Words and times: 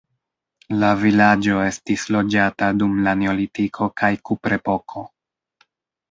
La 0.83 0.87
vilaĝo 1.01 1.57
estis 1.65 2.05
loĝata 2.15 2.69
dum 2.77 2.95
la 3.07 3.13
neolitiko 3.19 3.89
kaj 4.03 4.09
kuprepoko. 4.31 5.05